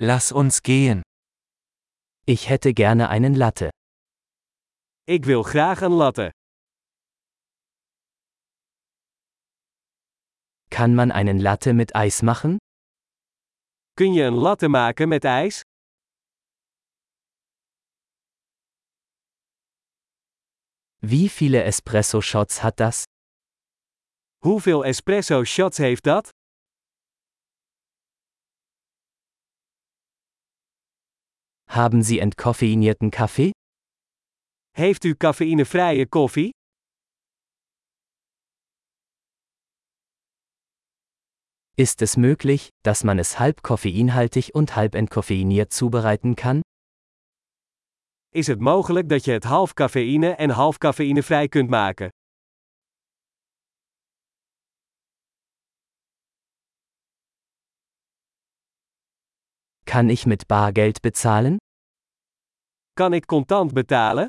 Lass 0.00 0.30
uns 0.30 0.62
gehen. 0.62 1.02
Ich 2.24 2.48
hätte 2.48 2.72
gerne 2.72 3.08
einen 3.08 3.34
Latte. 3.34 3.70
Ik 5.08 5.24
wil 5.24 5.42
graag 5.42 5.80
een 5.82 5.92
latte. 5.92 6.30
Kann 10.70 10.94
man 10.94 11.10
einen 11.10 11.40
Latte 11.40 11.72
mit 11.72 11.96
Eis 11.96 12.22
machen? 12.22 12.58
Kun 13.94 14.12
je 14.12 14.22
een 14.22 14.34
latte 14.34 14.68
maken 14.68 15.08
met 15.08 15.24
ijs? 15.24 15.62
Wie 21.00 21.28
viele 21.28 21.62
Espresso-Shots 21.64 22.62
hat 22.62 22.78
das? 22.78 23.04
Hoeveel 24.44 24.84
espresso 24.84 25.44
shots 25.44 25.78
heeft 25.78 26.04
dat? 26.04 26.28
Haben 31.68 32.02
Sie 32.02 32.18
entkoffeinierten 32.18 33.10
Kaffee? 33.10 33.50
Heeft 34.76 35.04
u 35.04 35.14
cafeïnevrije 35.14 36.06
koffie? 36.08 36.50
Ist 41.76 42.02
es 42.02 42.16
möglich, 42.16 42.70
dass 42.82 43.04
man 43.04 43.18
es 43.18 43.38
halb 43.38 43.62
koffeinhaltig 43.62 44.54
und 44.54 44.74
halb 44.76 44.94
entkoffeiniert 44.94 45.72
zubereiten 45.72 46.34
kann? 46.34 46.62
Is 48.34 48.46
het 48.46 48.60
mogelijk 48.60 49.08
dat 49.08 49.24
je 49.24 49.32
het 49.32 49.44
half 49.44 49.74
cafeïne 49.74 50.36
en 50.36 50.50
half 50.50 50.78
cafeïnevrij 50.78 51.48
kunt 51.48 51.70
maken? 51.70 52.08
Kann 59.88 60.10
ich 60.10 60.26
mit 60.26 60.48
Bargeld 60.48 61.00
bezahlen? 61.00 61.56
Kan 62.94 63.12
ik 63.14 63.26
contant 63.26 63.72
betalen? 63.72 64.28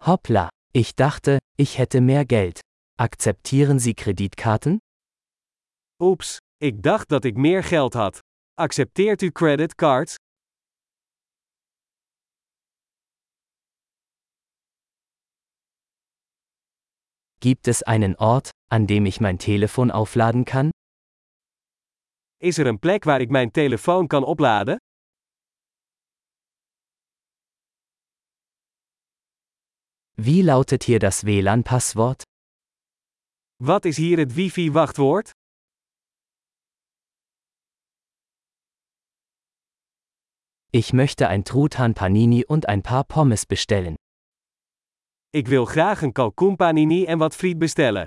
Hoppla, 0.00 0.48
ich 0.72 0.94
dachte, 0.94 1.38
ich 1.58 1.76
hätte 1.76 2.00
mehr 2.00 2.24
Geld. 2.24 2.60
Akzeptieren 2.98 3.78
Sie 3.78 3.94
Kreditkarten? 3.94 4.78
Oeps, 6.00 6.38
ik 6.56 6.82
dacht 6.82 7.08
dat 7.08 7.24
ik 7.24 7.36
meer 7.36 7.62
geld 7.62 7.92
had. 7.94 8.18
Accepteert 8.54 9.22
u 9.22 9.30
creditcards? 9.30 10.14
Gibt 17.40 17.68
es 17.68 17.82
einen 17.82 18.16
Ort, 18.16 18.50
an 18.70 18.86
dem 18.86 19.04
ich 19.04 19.20
mein 19.20 19.38
Telefon 19.38 19.90
aufladen 19.90 20.44
kann? 20.46 20.70
Is 22.38 22.58
er 22.58 22.66
een 22.66 22.78
plek 22.78 23.04
waar 23.04 23.20
ik 23.20 23.30
mijn 23.30 23.50
telefoon 23.50 24.06
kan 24.06 24.24
opladen? 24.24 24.76
Wie 30.14 30.44
lautet 30.44 30.82
hier 30.82 30.98
das 30.98 31.22
WLAN-Passwort? 31.22 32.22
Wat 33.56 33.84
is 33.84 33.96
hier 33.96 34.18
het 34.18 34.34
wifi-wachtwoord? 34.34 35.30
Ich 40.70 40.92
möchte 40.92 41.28
ein 41.28 41.44
Truthahn 41.44 41.94
Panini 41.94 42.44
und 42.44 42.68
ein 42.68 42.82
paar 42.82 43.04
Pommes 43.04 43.46
bestellen. 43.46 43.94
Ik 45.30 45.48
wil 45.48 45.64
graag 45.64 46.02
een 46.02 46.12
kalkoen 46.12 46.56
panini 46.56 47.04
en 47.04 47.18
wat 47.18 47.34
friet 47.34 47.58
bestellen. 47.58 48.04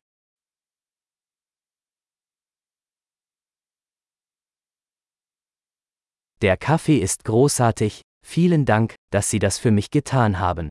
Der 6.41 6.55
Kaffee 6.55 6.99
ist 6.99 7.25
großartig, 7.25 8.01
vielen 8.25 8.63
Dank, 8.63 8.95
dass 9.11 9.29
Sie 9.29 9.39
das 9.39 9.57
für 9.57 9.71
mich 9.71 9.89
getan 9.91 10.39
haben. 10.39 10.69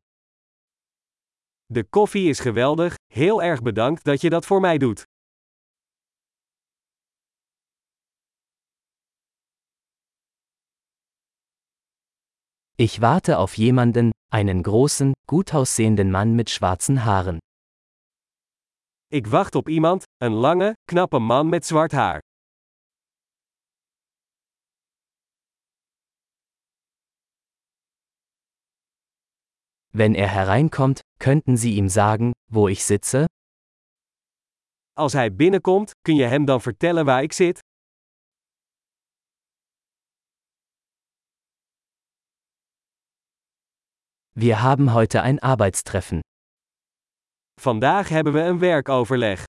De 1.70 1.84
koffie 1.84 2.30
is 2.30 2.40
geweldig, 2.40 2.94
heel 3.12 3.42
erg 3.42 3.62
bedankt 3.62 4.04
dat 4.06 4.20
je 4.20 4.30
dat 4.30 4.46
voor 4.46 4.60
mij 4.60 4.78
doet. 4.78 5.04
Ich 12.76 13.00
warte 13.00 13.36
auf 13.36 13.56
jemanden, 13.56 14.12
einen 14.32 14.62
großen, 14.62 15.12
gut 15.26 15.52
aussehenden 15.52 16.10
Mann 16.10 16.34
mit 16.34 16.48
schwarzen 16.48 17.04
Haaren. 17.04 17.38
Ik 19.10 19.26
wacht 19.26 19.54
op 19.54 19.68
iemand, 19.68 20.04
een 20.16 20.32
lange, 20.32 20.72
knappe 20.84 21.18
man 21.18 21.48
met 21.48 21.66
zwart 21.66 21.92
haar. 21.92 22.20
Wenn 29.92 30.14
er 30.14 30.28
hereinkommt, 30.28 31.00
könnten 31.18 31.56
Sie 31.56 31.76
ihm 31.76 31.88
sagen, 31.88 32.32
wo 32.50 32.68
ich 32.68 32.84
sitze? 32.84 33.26
Als 34.96 35.12
hij 35.12 35.34
binnenkomt, 35.34 35.92
kun 36.02 36.16
je 36.16 36.24
hem 36.24 36.44
dan 36.44 36.60
vertellen 36.60 37.04
waar 37.04 37.22
ik 37.22 37.32
zit? 37.32 37.60
Wir 44.34 44.62
haben 44.62 44.92
heute 44.92 45.22
ein 45.22 45.38
Arbeitstreffen. 45.40 46.20
Vandaag 47.60 48.08
hebben 48.08 48.32
we 48.32 48.40
een 48.40 48.58
werkoverleg. 48.58 49.44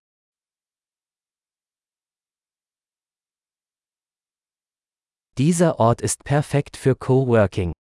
Dieser 5.37 5.79
Ort 5.79 6.01
ist 6.01 6.23
perfekt 6.23 6.75
für 6.75 6.95
Coworking. 6.95 7.71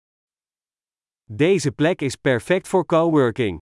Deze 1.30 1.72
plek 1.72 2.00
is 2.00 2.16
perfect 2.16 2.68
voor 2.68 2.86
coworking. 2.86 3.58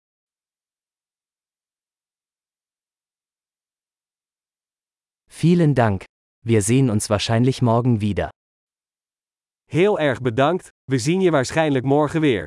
Vielen 5.26 5.74
Dank. 5.74 6.02
Wir 6.38 6.62
sehen 6.62 6.90
uns 6.90 7.06
wahrscheinlich 7.06 7.60
morgen 7.60 7.98
wieder. 7.98 8.28
Heel 9.64 9.98
erg 9.98 10.20
bedankt, 10.20 10.68
we 10.84 10.98
zien 10.98 11.20
je 11.20 11.30
waarschijnlijk 11.30 11.84
morgen 11.84 12.20
weer. 12.20 12.46